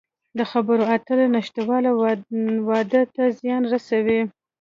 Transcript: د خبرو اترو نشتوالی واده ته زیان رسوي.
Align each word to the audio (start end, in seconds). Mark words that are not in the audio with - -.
د 0.37 0.39
خبرو 0.51 0.83
اترو 0.95 1.25
نشتوالی 1.35 1.91
واده 2.67 3.01
ته 3.13 3.23
زیان 3.39 3.63
رسوي. 3.73 4.21